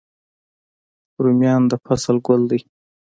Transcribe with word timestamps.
رومیان 1.23 1.61
د 1.71 1.73
فصل 1.85 2.15
ګل 2.27 2.41
دی 2.49 2.59